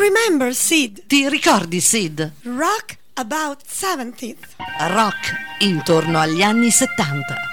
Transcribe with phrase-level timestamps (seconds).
[0.00, 1.04] remember, Sid?
[1.06, 2.32] Ti ricordi, Sid?
[2.44, 4.56] Rock about 70th.
[4.88, 7.49] Rock intorno agli anni 70.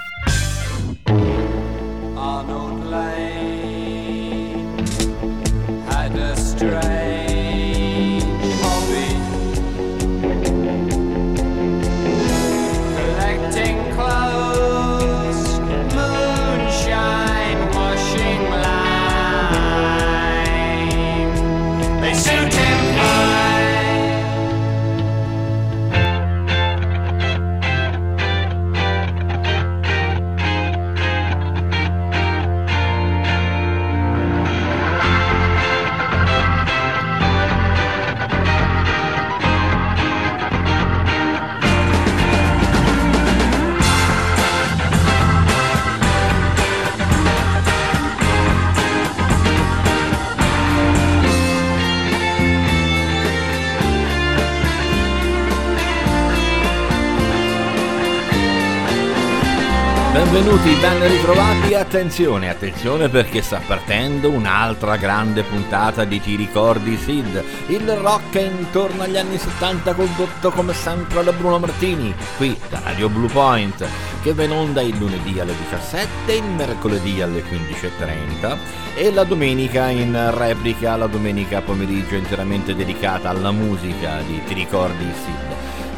[60.68, 67.42] Benvenuti, ben ritrovati, attenzione, attenzione perché sta partendo un'altra grande puntata di Ti ricordi Sid,
[67.68, 73.08] il rock intorno agli anni 70 condotto come sempre da Bruno Martini, qui da Radio
[73.08, 73.88] Blue Point,
[74.22, 78.58] che va in onda il lunedì alle 17, il mercoledì alle 15.30
[78.96, 85.06] e la domenica in replica, la domenica pomeriggio interamente dedicata alla musica di Ti ricordi
[85.24, 85.57] Sid.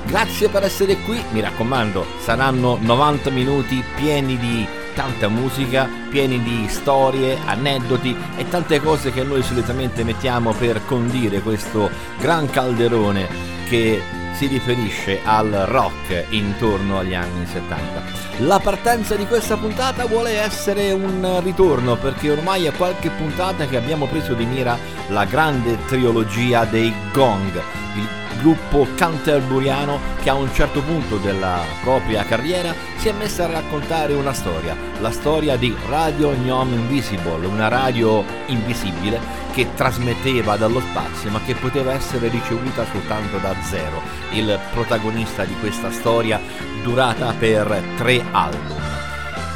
[0.09, 6.67] Grazie per essere qui, mi raccomando, saranno 90 minuti pieni di tanta musica, pieni di
[6.67, 13.27] storie, aneddoti e tante cose che noi solitamente mettiamo per condire questo gran calderone
[13.69, 14.01] che
[14.33, 18.01] si riferisce al rock intorno agli anni 70.
[18.39, 23.77] La partenza di questa puntata vuole essere un ritorno perché ormai è qualche puntata che
[23.77, 24.75] abbiamo preso di mira
[25.09, 27.61] la grande trilogia dei Gong,
[27.95, 33.51] il gruppo canterburiano che a un certo punto della propria carriera si è messa a
[33.51, 39.19] raccontare una storia, la storia di Radio Gnome Invisible, una radio invisibile
[39.51, 44.01] che trasmetteva dallo spazio ma che poteva essere ricevuta soltanto da zero,
[44.31, 46.39] il protagonista di questa storia
[46.83, 48.98] durata per tre album.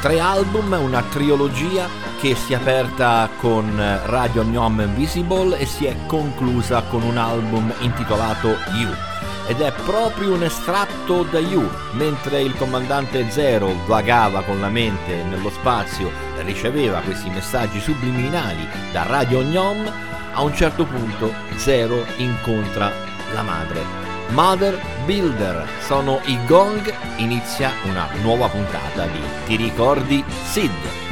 [0.04, 1.88] Tre album, una trilogia
[2.20, 7.72] che si è aperta con Radio Gnome Invisible e si è conclusa con un album
[7.78, 8.92] intitolato You.
[9.46, 15.22] Ed è proprio un estratto da You, mentre il comandante Zero vagava con la mente
[15.22, 19.90] nello spazio e riceveva questi messaggi subliminali da Radio Gnome,
[20.34, 22.92] a un certo punto Zero incontra
[23.32, 31.03] la madre Mother Builder sono i gong, inizia una nuova puntata di Ti ricordi Sid?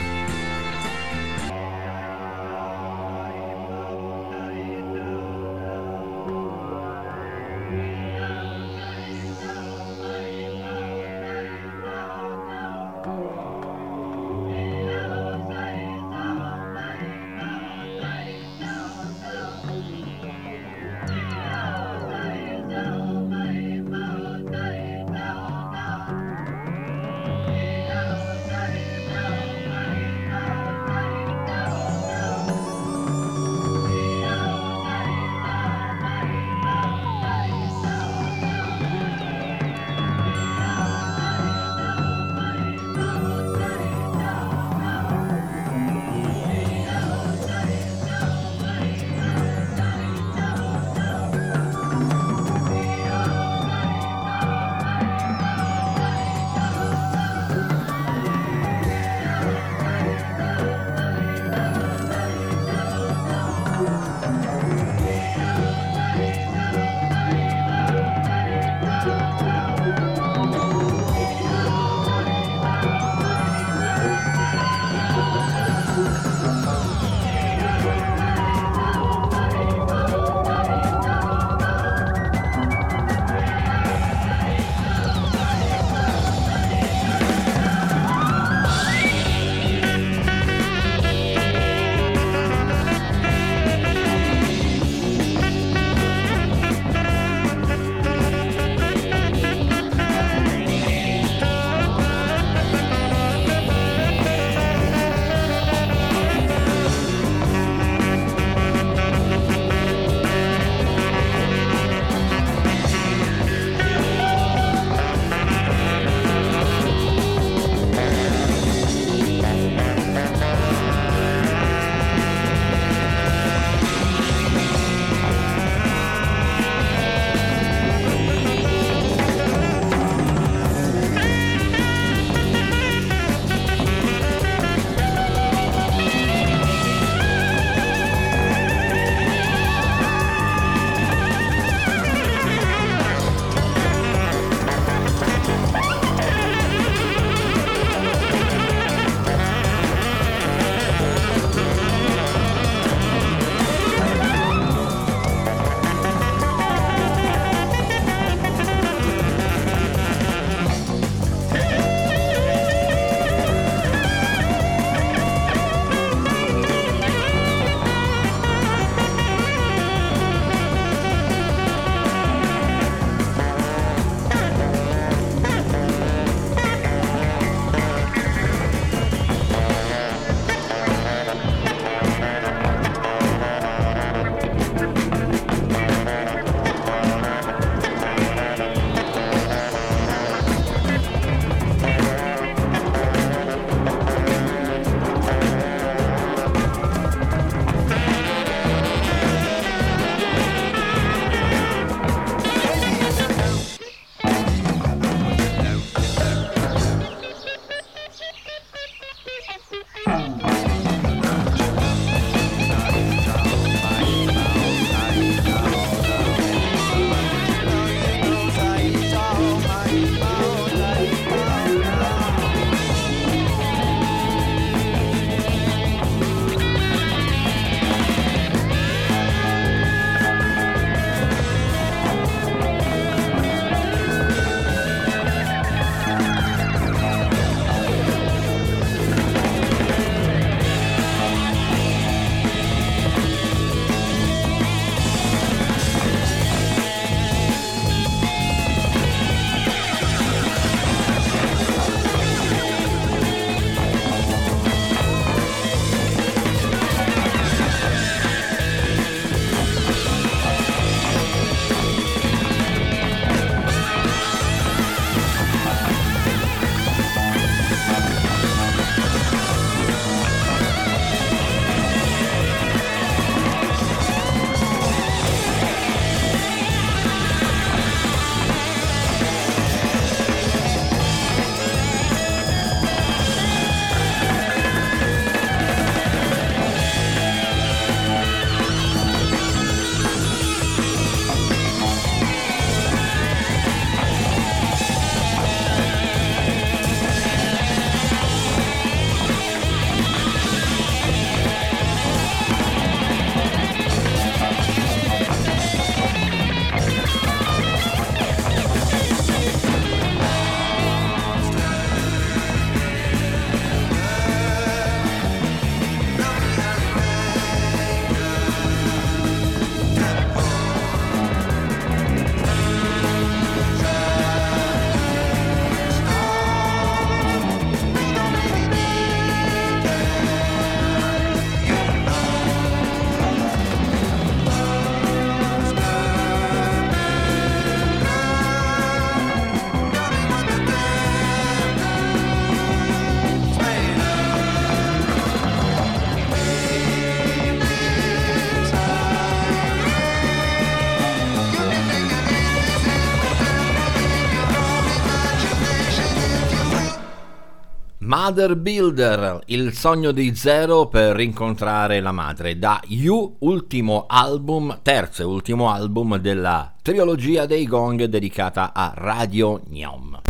[358.32, 365.20] Mother Builder, il sogno di Zero per rincontrare la madre, da You, ultimo album, terzo
[365.20, 370.20] e ultimo album della trilogia dei Gong dedicata a Radio Gnome.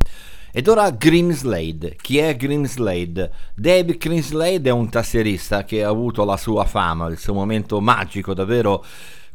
[0.51, 1.95] Ed ora Grimslade.
[1.95, 3.31] Chi è Grimslade?
[3.55, 8.35] Dave Grimslade è un tastierista che ha avuto la sua fama, il suo momento magico
[8.35, 8.85] davvero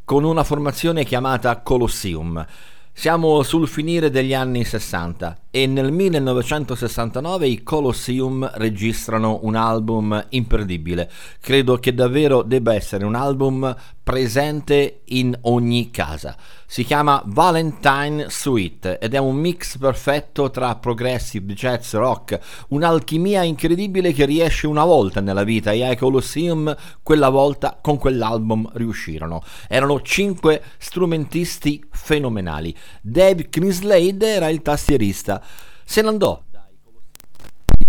[0.04, 2.46] con una formazione chiamata Colosseum.
[2.92, 11.10] Siamo sul finire degli anni 60 e nel 1969 i Colosseum registrano un album imperdibile.
[11.42, 16.38] Credo che davvero debba essere un album presente in ogni casa.
[16.66, 24.14] Si chiama Valentine Suite ed è un mix perfetto tra progressive, jazz, rock, un'alchimia incredibile
[24.14, 26.74] che riesce una volta nella vita e ai Colosseum
[27.04, 29.44] quella volta con quell'album riuscirono.
[29.68, 32.74] Erano cinque strumentisti fenomenali.
[33.02, 35.42] Dave Kingslade era il tastierista.
[35.90, 36.44] Se ne andò.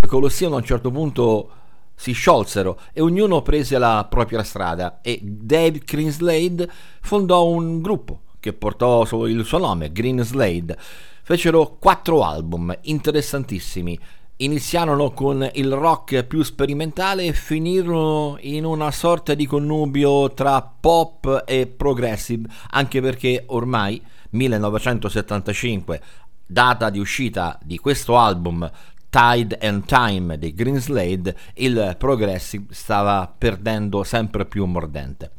[0.01, 1.51] I Colosseum a un certo punto
[1.97, 8.53] si sciolsero e ognuno prese la propria strada e Dave Greenslade fondò un gruppo che
[8.53, 10.79] portò il suo nome, Greenslade.
[11.25, 13.99] Fecero quattro album interessantissimi.
[14.37, 21.43] Iniziarono con il rock più sperimentale e finirono in una sorta di connubio tra pop
[21.45, 24.01] e progressive, anche perché ormai
[24.31, 26.01] 1975
[26.49, 28.69] data di uscita di questo album
[29.11, 35.33] Tide and Time di Greenslade, il progressive stava perdendo sempre più mordente.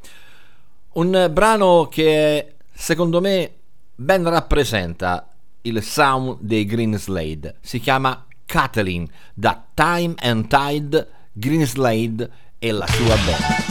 [0.94, 3.52] Un brano che secondo me
[3.96, 5.28] ben rappresenta
[5.62, 13.16] il sound dei Greenslade, si chiama Kathleen da Time and Tide, Greenslade e la sua
[13.16, 13.69] band.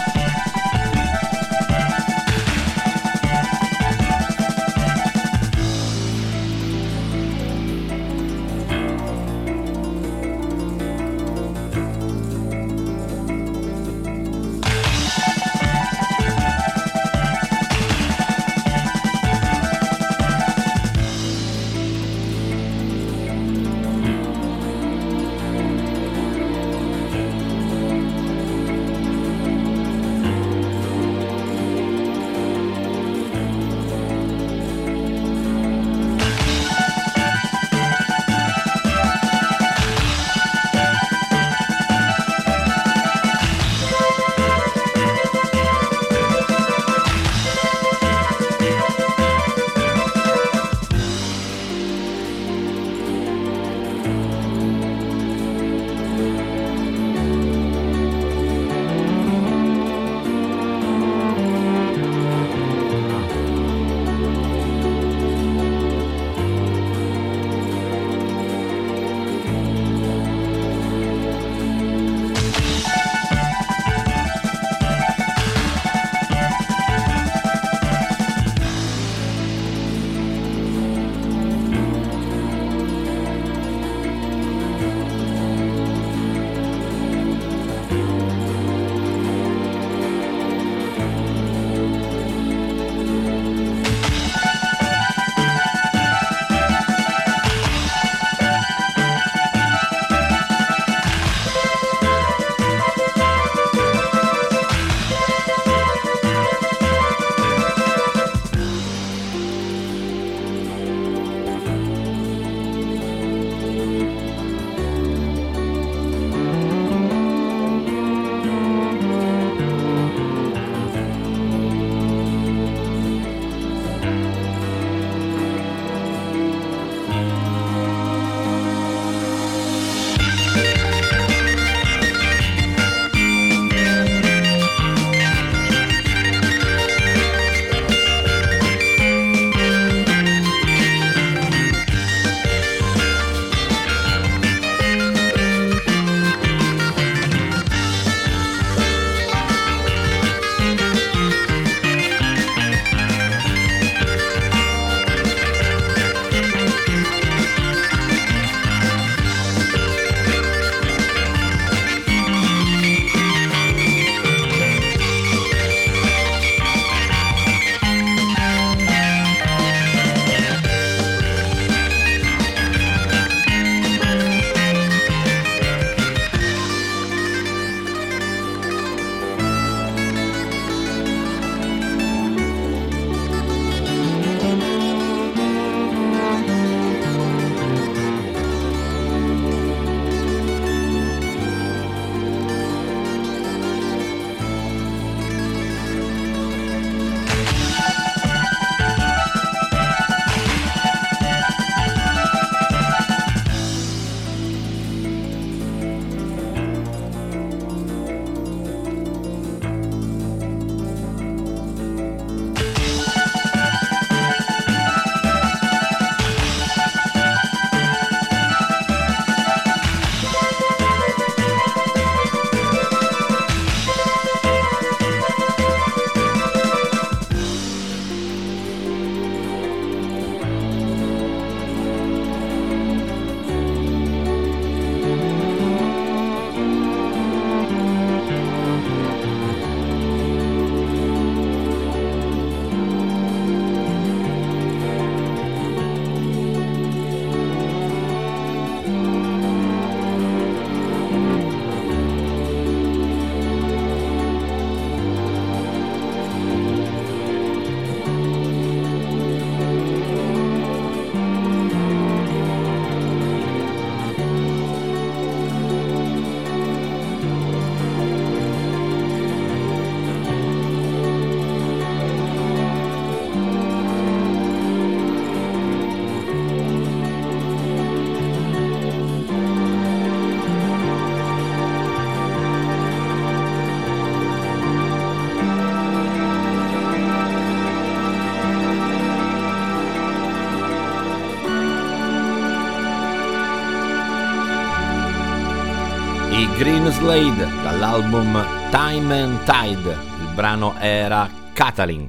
[296.90, 302.08] Slade dall'album Time and Tide, il brano era Catalin.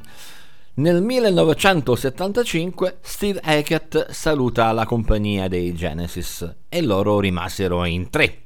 [0.75, 8.43] Nel 1975 Steve Hackett saluta la compagnia dei Genesis e loro rimasero in tre.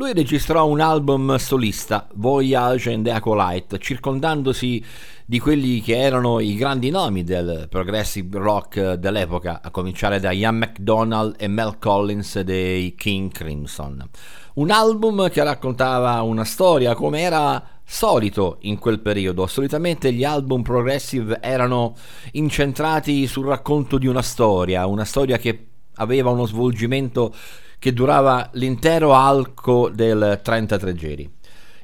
[0.00, 4.80] Lui registrò un album solista, Voyage and Acolyte, circondandosi
[5.26, 10.58] di quelli che erano i grandi nomi del progressive rock dell'epoca, a cominciare da Ian
[10.58, 14.08] McDonald e Mel Collins dei King Crimson.
[14.54, 19.48] Un album che raccontava una storia come era solito in quel periodo.
[19.48, 21.96] Solitamente gli album progressive erano
[22.34, 27.34] incentrati sul racconto di una storia, una storia che aveva uno svolgimento
[27.78, 31.30] che durava l'intero alco del 33 giri.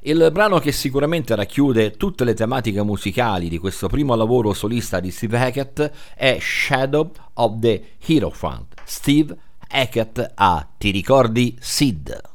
[0.06, 5.10] Il brano che sicuramente racchiude tutte le tematiche musicali di questo primo lavoro solista di
[5.10, 8.74] Steve Hackett è Shadow of the Hierophant.
[8.84, 9.34] Steve
[9.66, 12.33] Hackett a Ti ricordi Sid?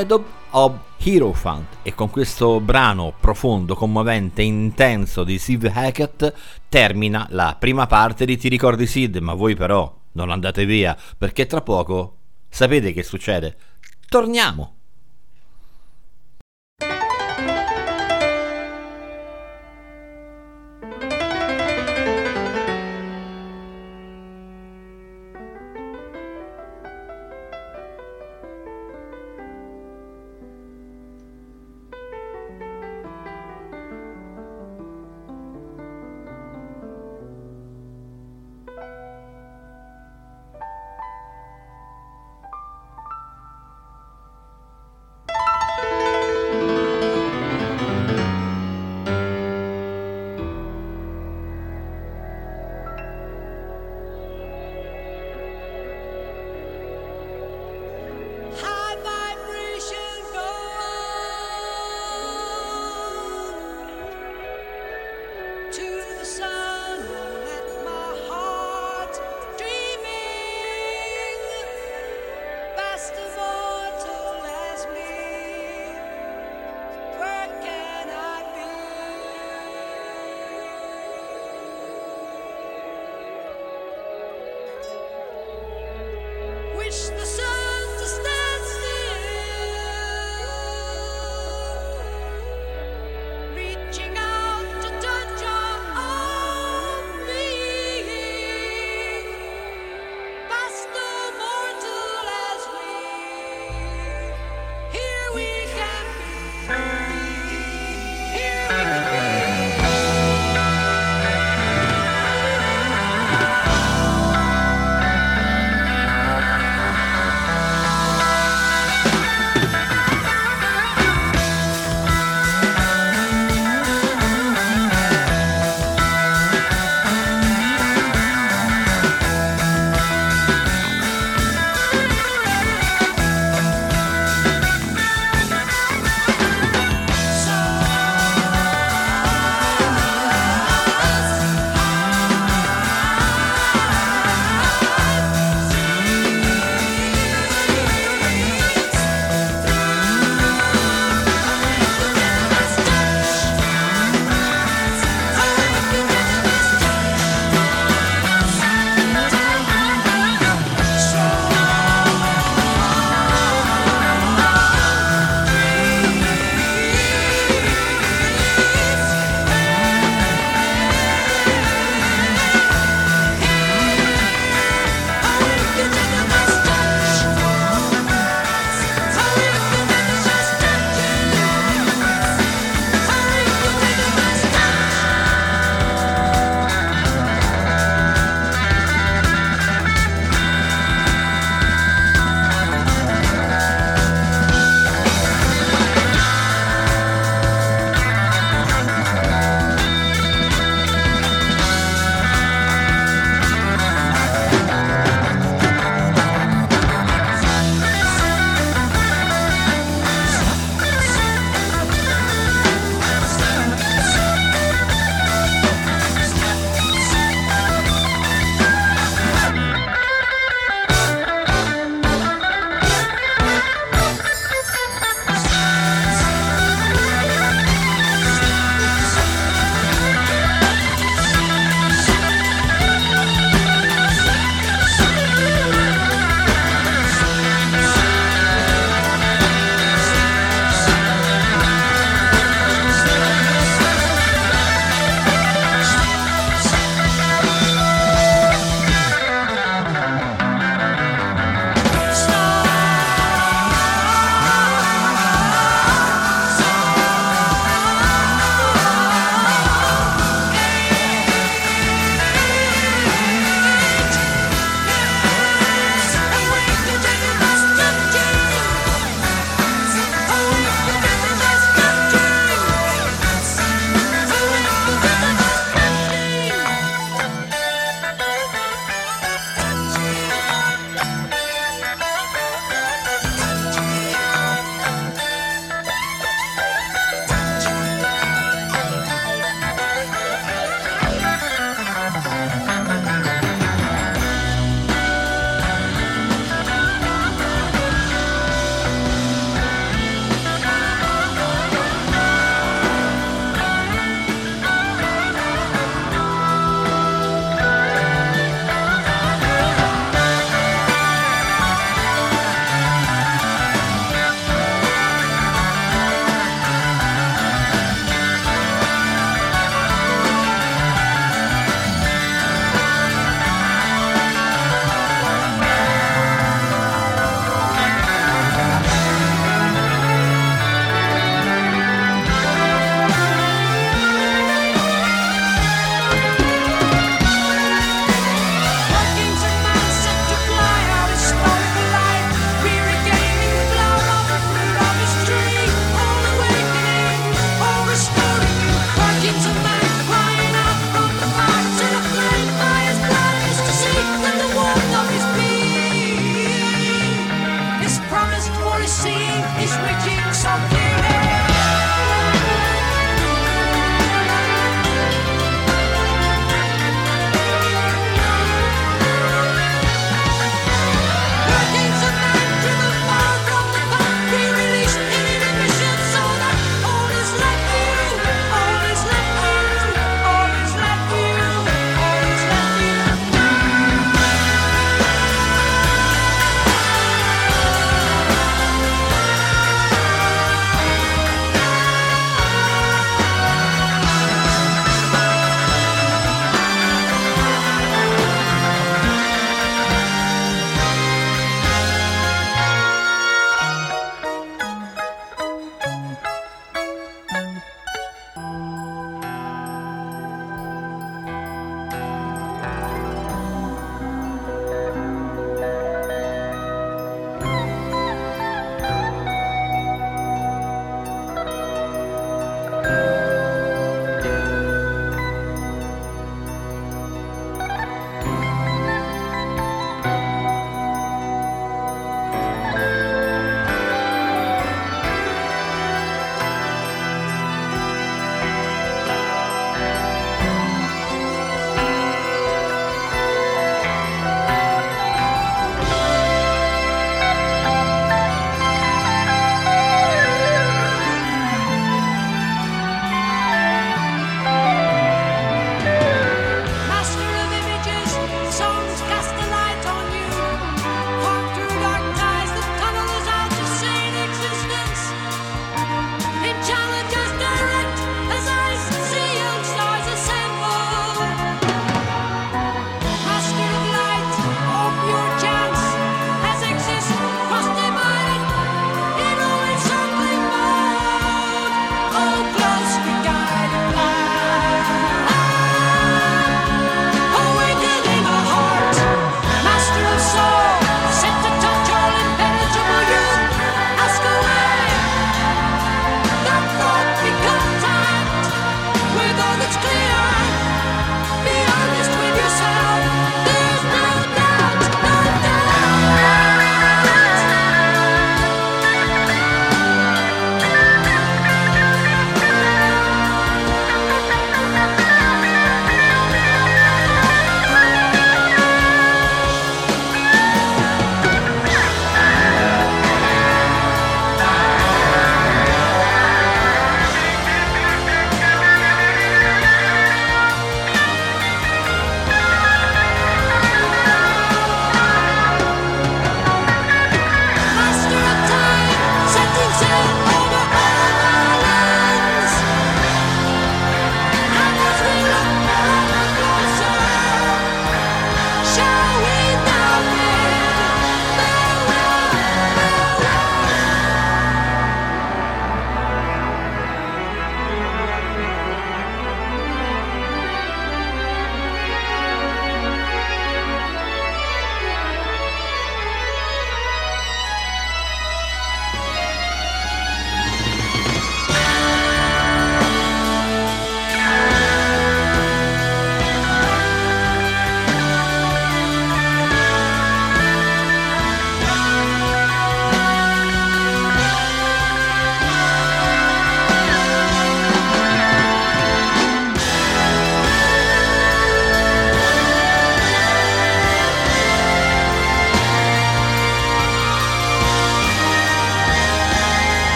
[0.00, 6.32] Shadow of Hierophant e con questo brano profondo, commovente, intenso di Steve Hackett
[6.70, 11.44] termina la prima parte di Ti ricordi Sid, ma voi però non andate via perché
[11.44, 12.16] tra poco
[12.48, 13.56] sapete che succede?
[14.08, 14.79] Torniamo!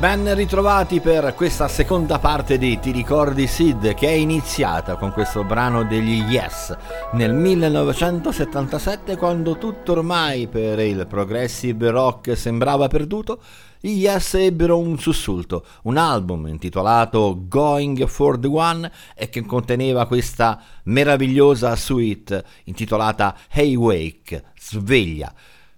[0.00, 5.44] Ben ritrovati per questa seconda parte di Ti ricordi Sid che è iniziata con questo
[5.44, 6.74] brano degli Yes
[7.12, 13.42] nel 1977 quando tutto ormai per il progressive rock sembrava perduto.
[13.78, 20.06] Gli Yes ebbero un sussulto, un album intitolato Going for the One e che conteneva
[20.06, 25.30] questa meravigliosa suite intitolata Hey Wake, sveglia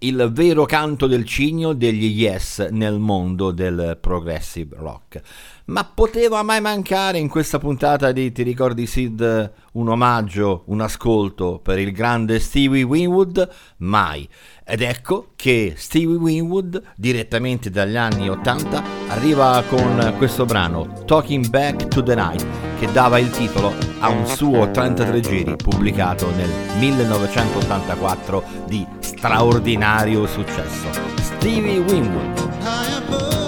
[0.03, 5.21] il vero canto del cigno degli Yes nel mondo del progressive rock.
[5.67, 11.61] Ma poteva mai mancare in questa puntata di Ti ricordi Sid un omaggio, un ascolto
[11.63, 13.49] per il grande Stevie Winwood?
[13.79, 14.29] Mai.
[14.65, 21.89] Ed ecco che Stevie Winwood, direttamente dagli anni 80, arriva con questo brano, Talking Back
[21.89, 28.43] to the Night, che dava il titolo a un suo 33 giri pubblicato nel 1984
[28.67, 30.89] di straordinario successo.
[31.21, 33.42] Stevie Winwood.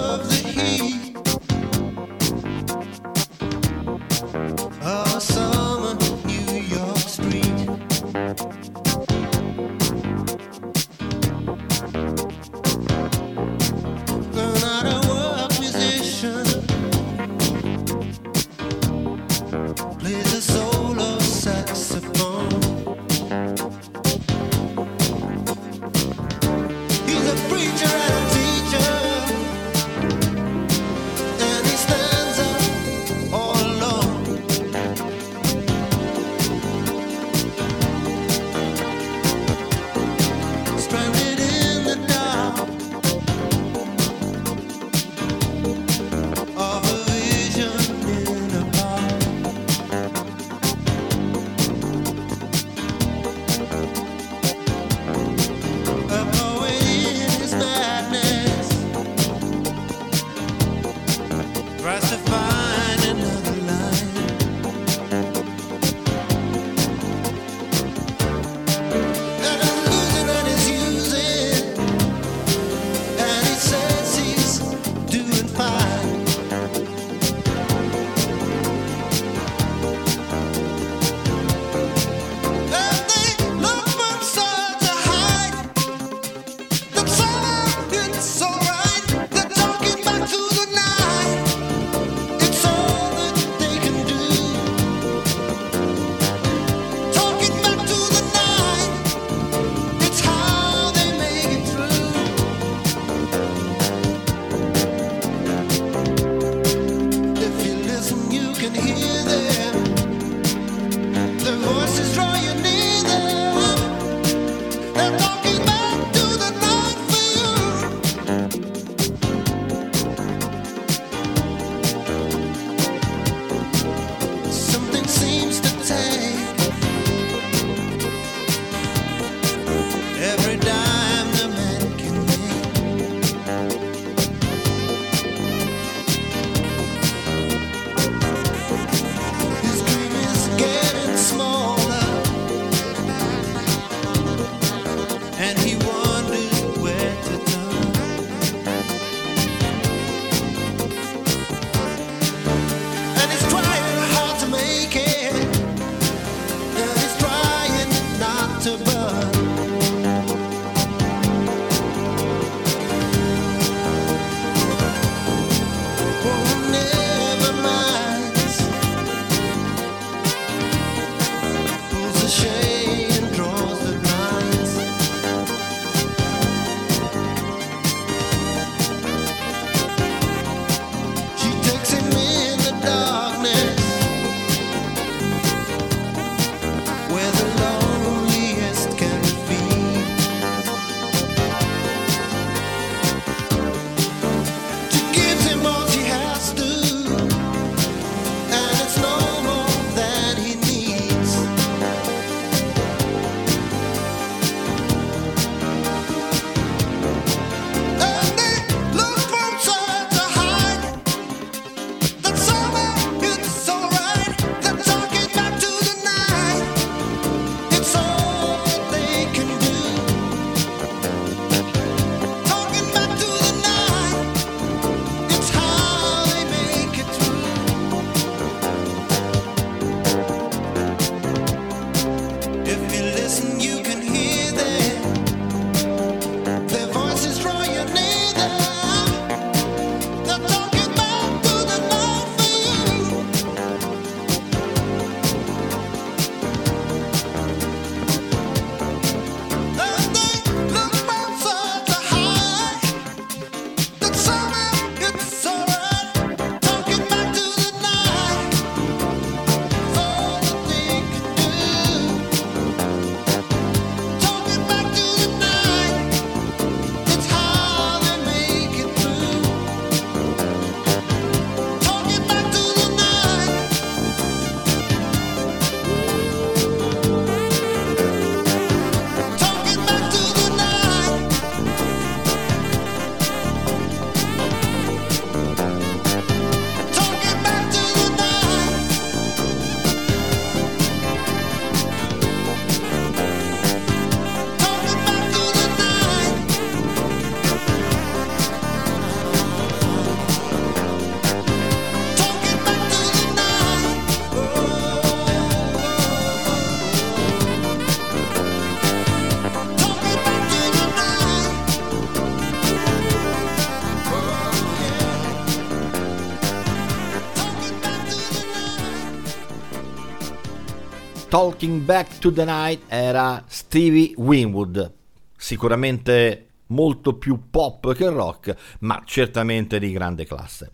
[321.65, 324.93] Talking Back to the Night era Stevie Winwood,
[325.35, 330.73] sicuramente molto più pop che rock, ma certamente di grande classe.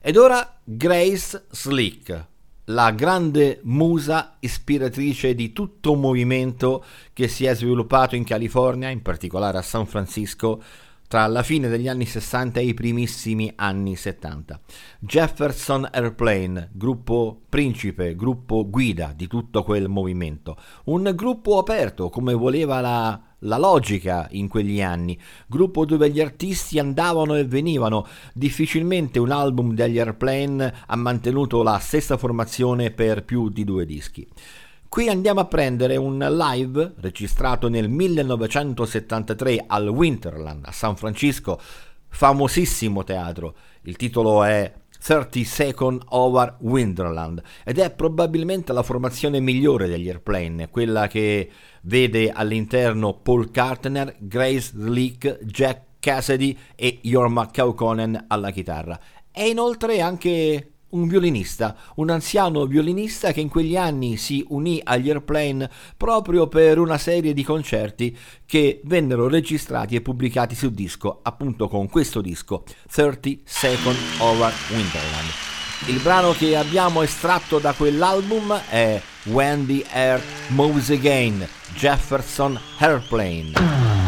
[0.00, 2.26] Ed ora Grace Slick,
[2.64, 9.02] la grande musa ispiratrice di tutto un movimento che si è sviluppato in California, in
[9.02, 10.62] particolare a San Francisco,
[11.12, 14.58] tra la fine degli anni 60 e i primissimi anni 70.
[14.98, 20.56] Jefferson Airplane, gruppo principe, gruppo guida di tutto quel movimento.
[20.84, 25.20] Un gruppo aperto, come voleva la, la logica in quegli anni.
[25.46, 28.06] Gruppo dove gli artisti andavano e venivano.
[28.32, 34.26] Difficilmente un album degli Airplane ha mantenuto la stessa formazione per più di due dischi.
[34.92, 41.58] Qui andiamo a prendere un live registrato nel 1973 al Winterland a San Francisco,
[42.08, 43.54] famosissimo teatro.
[43.84, 44.70] Il titolo è
[45.02, 51.50] 30 Second Over Winterland ed è probabilmente la formazione migliore degli Airplane, quella che
[51.84, 59.00] vede all'interno Paul Kartner, Grace Slick, Jack Cassidy e Jorma Kaukonen alla chitarra.
[59.32, 65.10] E inoltre anche un violinista, un anziano violinista che in quegli anni si unì agli
[65.10, 68.16] Airplane proprio per una serie di concerti
[68.46, 75.28] che vennero registrati e pubblicati su disco, appunto con questo disco, 30 Second Over Winterland.
[75.86, 84.01] Il brano che abbiamo estratto da quell'album è When the Earth Moves Again, Jefferson Airplane.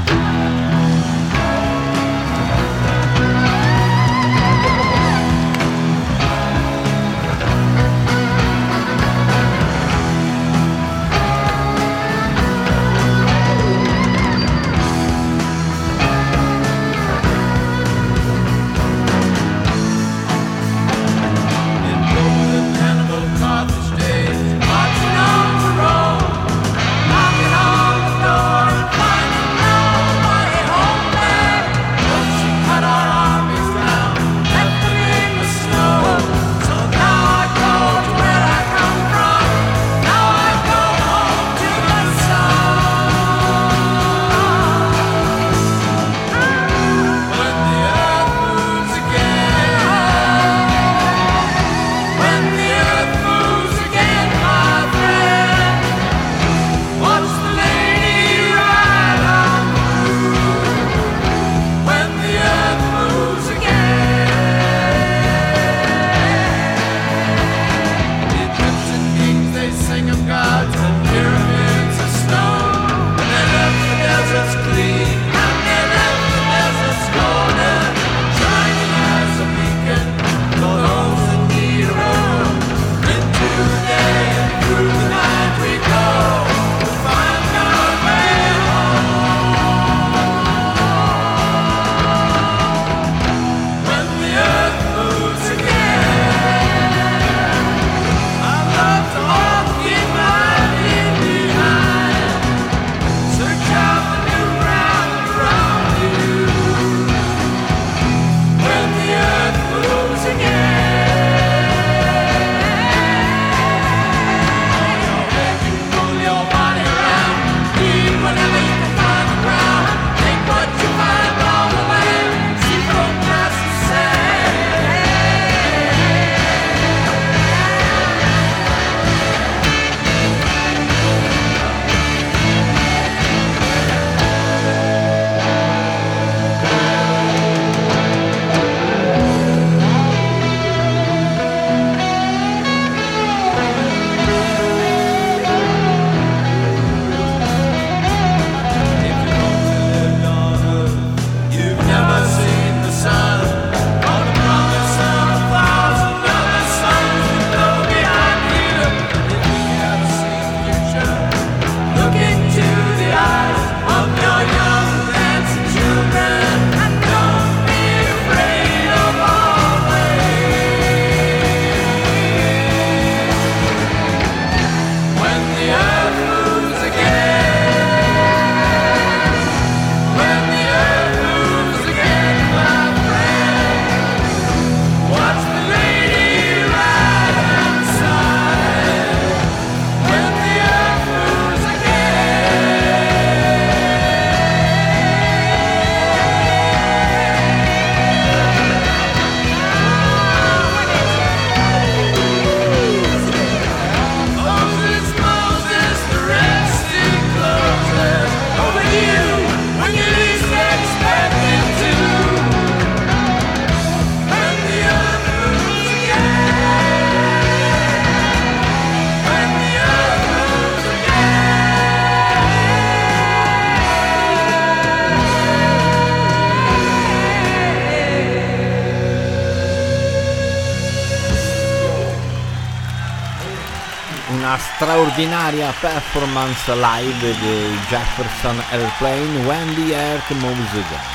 [235.15, 241.13] Straordinaria performance live dei Jefferson Airplane When the Earth Moves Again.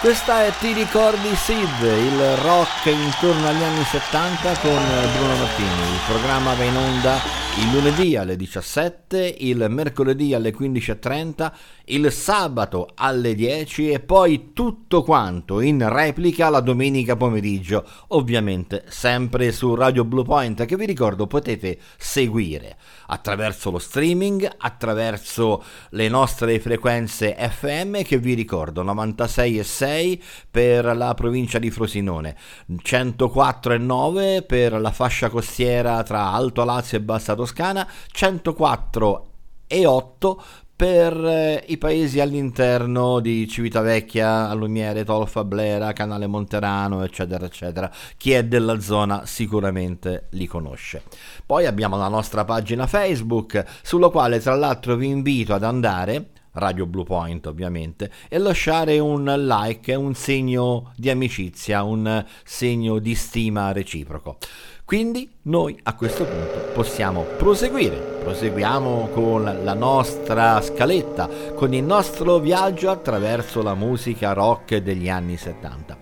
[0.00, 4.82] Questa è Ti ricordi Sid, il rock intorno agli anni 70 con
[5.18, 5.68] Bruno Martini.
[5.68, 11.52] Il programma va in onda il lunedì alle 17, il mercoledì alle 15.30,
[11.86, 19.52] il sabato alle 10 e poi tutto quanto in replica la domenica pomeriggio, ovviamente sempre
[19.52, 22.76] su Radio Blue Point che vi ricordo potete seguire
[23.06, 30.96] attraverso lo streaming, attraverso le nostre frequenze FM che vi ricordo 96 e 6 per
[30.96, 32.36] la provincia di Frosinone,
[32.82, 39.26] 104 e 9 per la fascia costiera tra Alto Lazio e Bassa Toscana, 104
[39.68, 40.42] e 8
[40.74, 47.90] per eh, i paesi all'interno di Civitavecchia, Allumiere, Tolfa, Blera, Canale Monterano, eccetera, eccetera.
[48.16, 51.04] Chi è della zona sicuramente li conosce.
[51.46, 56.30] Poi abbiamo la nostra pagina Facebook, sulla quale tra l'altro vi invito ad andare.
[56.56, 63.14] Radio Blue Point ovviamente, e lasciare un like, un segno di amicizia, un segno di
[63.14, 64.38] stima reciproco.
[64.86, 72.38] Quindi noi a questo punto possiamo proseguire, proseguiamo con la nostra scaletta, con il nostro
[72.38, 75.98] viaggio attraverso la musica rock degli anni 70.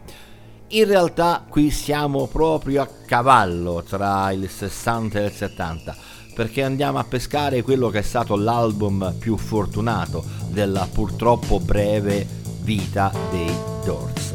[0.68, 5.96] In realtà qui siamo proprio a cavallo tra il 60 e il 70
[6.34, 12.26] perché andiamo a pescare quello che è stato l'album più fortunato della purtroppo breve
[12.60, 14.34] vita dei Doors.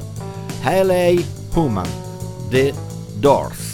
[0.64, 1.22] LA
[1.54, 1.88] Human,
[2.50, 2.74] The
[3.14, 3.69] Doors.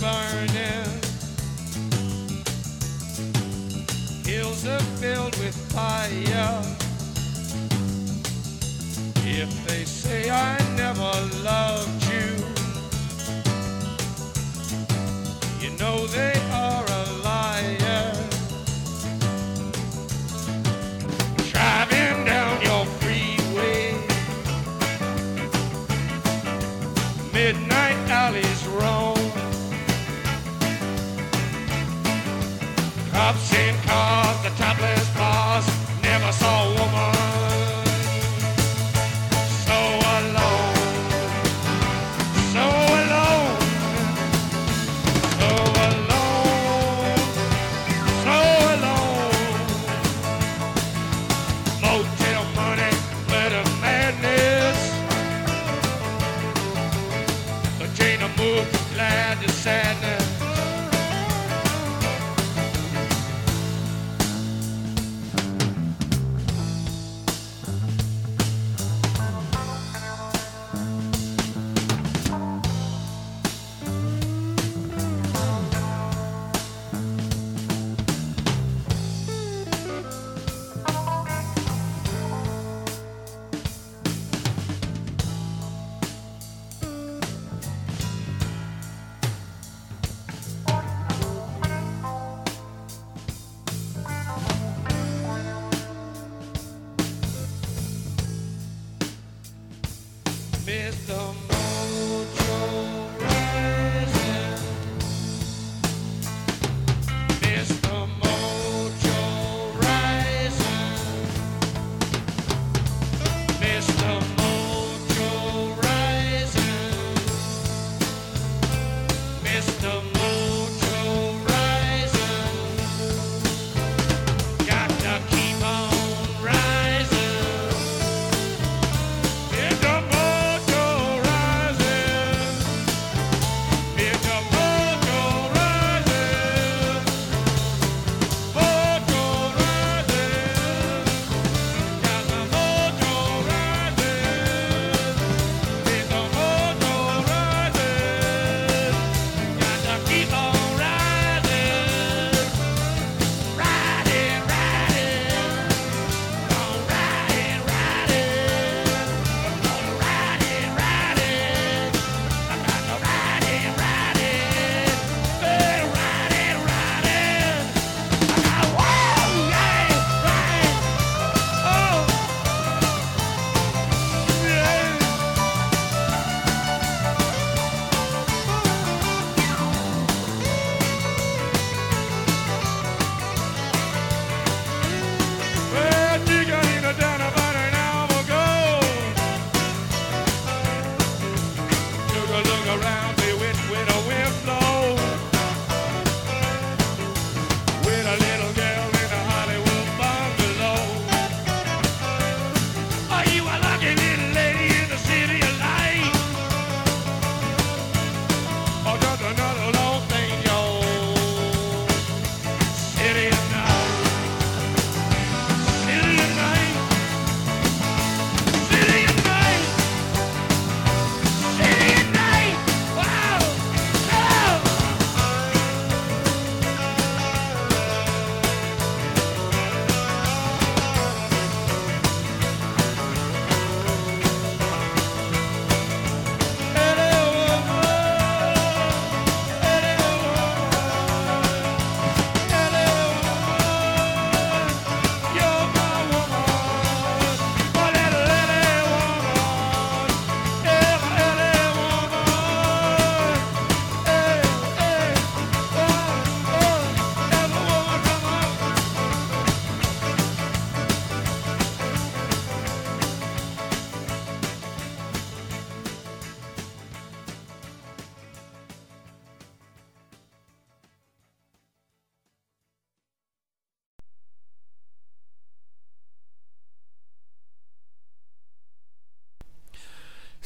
[0.00, 1.00] Burning.
[4.24, 6.62] Hills are filled with fire.
[9.24, 12.30] If they say I never loved you,
[15.60, 16.87] you know they are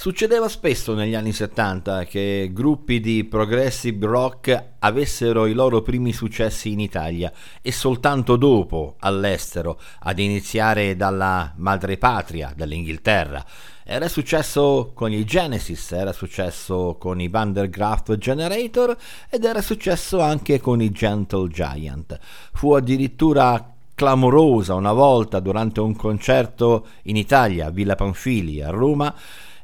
[0.03, 6.73] Succedeva spesso negli anni 70 che gruppi di progressive rock avessero i loro primi successi
[6.73, 7.33] in Italia
[7.63, 13.47] e soltanto dopo all'estero, ad iniziare dalla madrepatria, dall'Inghilterra.
[13.85, 18.97] Era successo con i Genesis, era successo con i Vandergraaf Generator
[19.31, 22.19] ed era successo anche con i Gentle Giant.
[22.55, 29.15] Fu addirittura clamorosa una volta durante un concerto in Italia, a Villa Panfili, a Roma,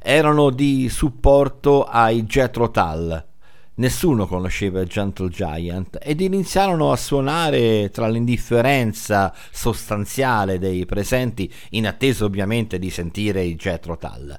[0.00, 3.26] erano di supporto ai Jethro Tull.
[3.74, 12.24] Nessuno conosceva Gentle Giant ed iniziarono a suonare tra l'indifferenza sostanziale dei presenti, in attesa
[12.24, 14.38] ovviamente di sentire i Jethro Tull.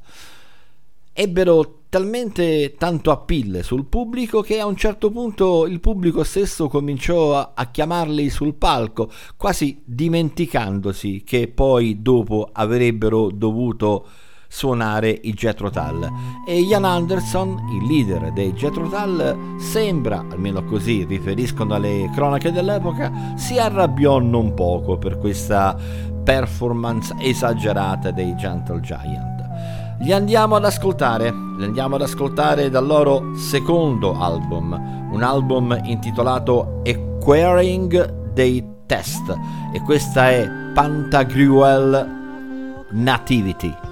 [1.13, 7.35] ebbero talmente tanto appeal sul pubblico che a un certo punto il pubblico stesso cominciò
[7.35, 14.07] a, a chiamarli sul palco, quasi dimenticandosi che poi dopo avrebbero dovuto
[14.49, 16.11] suonare i Jethro Tull
[16.45, 23.35] e Ian Anderson, il leader dei Jethro Tull, sembra, almeno così riferiscono le cronache dell'epoca,
[23.35, 25.77] si arrabbiò non poco per questa
[26.23, 29.37] performance esagerata dei Gentle Giant.
[29.99, 36.81] Li andiamo ad ascoltare, li andiamo ad ascoltare dal loro secondo album, un album intitolato
[36.85, 39.35] Acquiring dei Test
[39.73, 42.17] e questa è Pantagruel
[42.91, 43.88] Nativity.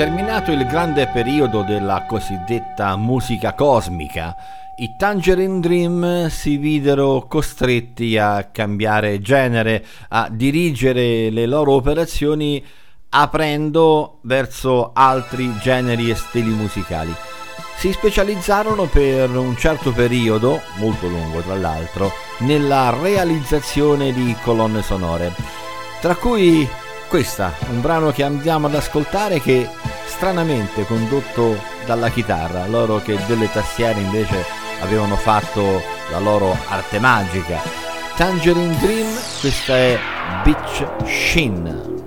[0.00, 4.34] Terminato il grande periodo della cosiddetta musica cosmica,
[4.78, 12.64] i Tangerine Dream si videro costretti a cambiare genere, a dirigere le loro operazioni
[13.10, 17.14] aprendo verso altri generi e stili musicali.
[17.76, 25.34] Si specializzarono per un certo periodo, molto lungo tra l'altro, nella realizzazione di colonne sonore,
[26.00, 26.66] tra cui
[27.06, 29.68] questa, un brano che andiamo ad ascoltare che
[30.10, 31.56] stranamente condotto
[31.86, 34.44] dalla chitarra, loro che delle tastiere invece
[34.80, 35.80] avevano fatto
[36.10, 37.60] la loro arte magica.
[38.16, 39.08] Tangerine Dream,
[39.40, 39.98] questa è
[40.42, 41.99] Beach Shin.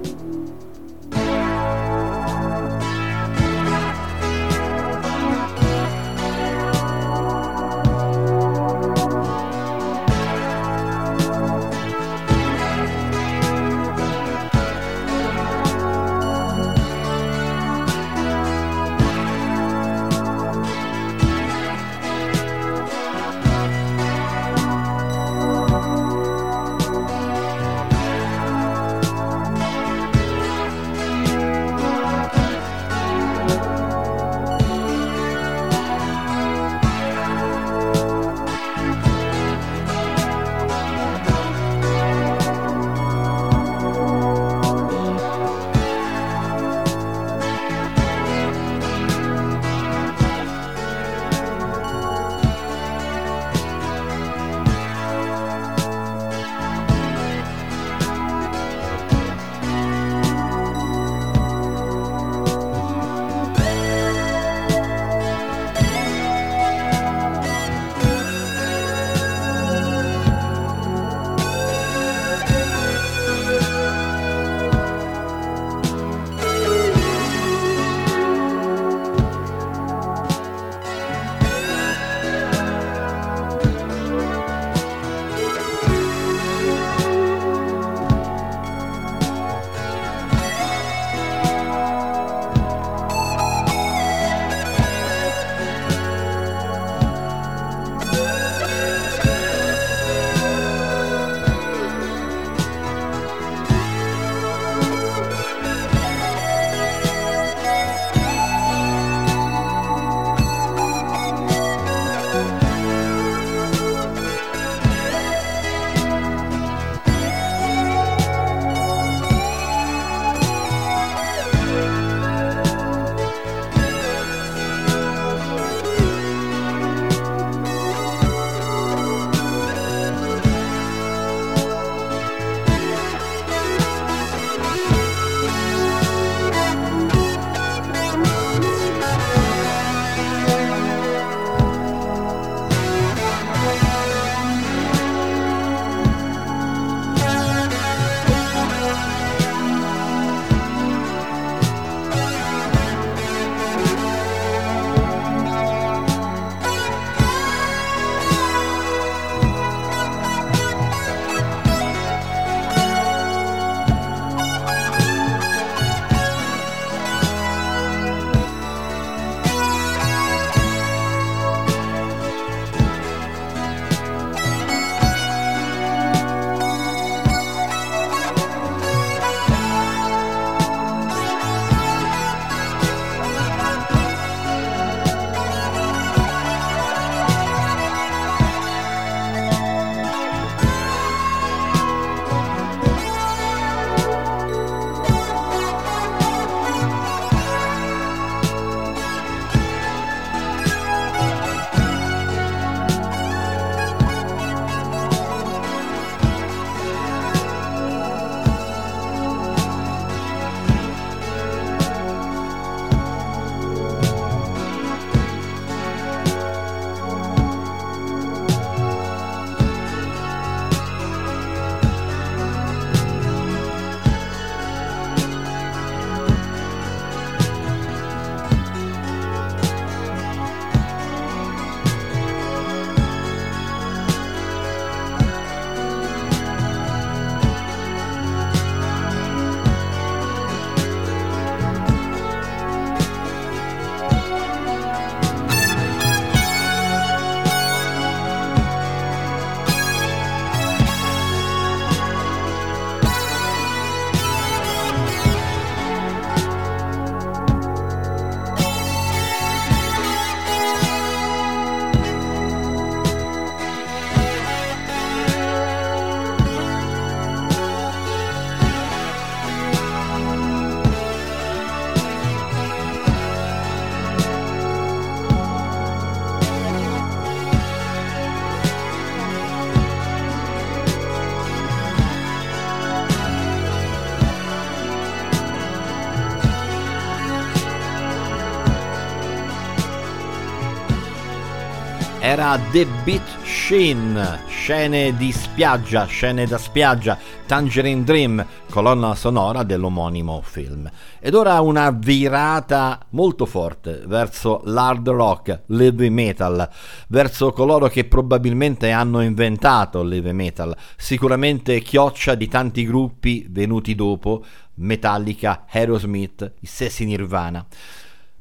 [292.33, 297.15] Era The Beach Sheen, scene di spiaggia, scene da spiaggia,
[297.45, 300.89] Tangerine Dream, colonna sonora dell'omonimo film.
[301.19, 306.67] Ed ora una virata molto forte verso l'hard rock, l'heavy metal,
[307.09, 314.43] verso coloro che probabilmente hanno inventato l'heavy metal, sicuramente chioccia di tanti gruppi venuti dopo,
[314.75, 317.63] Metallica, Aerosmith, i stessi Nirvana.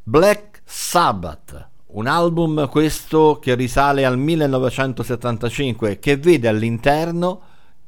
[0.02, 7.40] Black Sabbath, un album questo che risale al 1975 che vede all'interno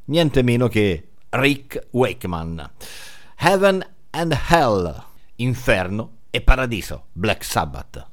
[0.07, 2.71] niente meno che Rick Wakeman.
[3.39, 5.03] Heaven and Hell,
[5.37, 8.13] Inferno e Paradiso, Black Sabbath.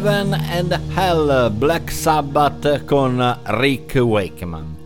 [0.00, 4.76] Heaven and Hell Black Sabbath con Rick Wakeman.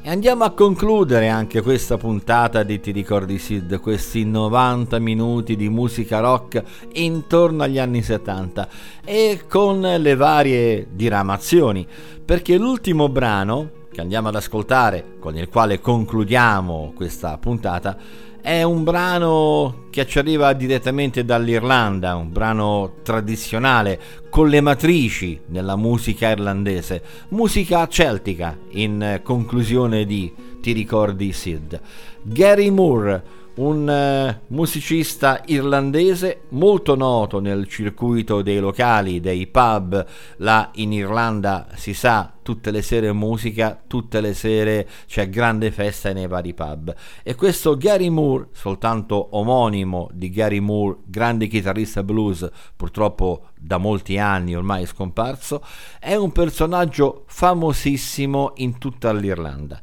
[0.00, 5.68] E andiamo a concludere anche questa puntata di Ti ricordi Sid, questi 90 minuti di
[5.68, 8.68] musica rock intorno agli anni 70
[9.04, 11.84] e con le varie diramazioni,
[12.24, 17.96] perché l'ultimo brano che andiamo ad ascoltare, con il quale concludiamo questa puntata,
[18.42, 25.76] è un brano che ci arriva direttamente dall'Irlanda, un brano tradizionale con le matrici nella
[25.76, 31.80] musica irlandese, musica celtica in conclusione di Ti ricordi Sid.
[32.22, 33.22] Gary Moore,
[33.56, 40.04] un eh, musicista irlandese molto noto nel circuito dei locali, dei pub,
[40.36, 46.12] là in Irlanda si sa tutte le sere musica, tutte le sere c'è grande festa
[46.12, 46.94] nei vari pub.
[47.22, 54.18] E questo Gary Moore, soltanto omonimo di Gary Moore, grande chitarrista blues, purtroppo da molti
[54.18, 55.62] anni ormai scomparso,
[55.98, 59.80] è un personaggio famosissimo in tutta l'Irlanda.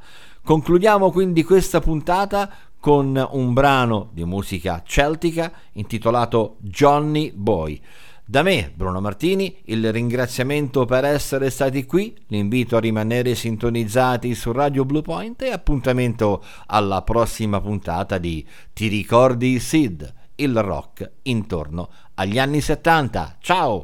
[0.48, 2.50] Concludiamo quindi questa puntata
[2.80, 7.82] con un brano di musica celtica intitolato Johnny Boy.
[8.30, 14.52] Da me, Bruno Martini, il ringraziamento per essere stati qui, l'invito a rimanere sintonizzati su
[14.52, 21.90] Radio Blue Point e appuntamento alla prossima puntata di Ti ricordi Sid, il rock intorno
[22.16, 23.38] agli anni 70.
[23.40, 23.82] Ciao!